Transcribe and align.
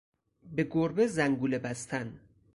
به 0.55 0.63
گربه 0.71 1.07
زنگوله 1.07 1.59
بستن 1.59 2.19